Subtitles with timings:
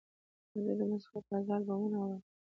[0.63, 2.21] زه د موسیقۍ تازه البومونه اورم.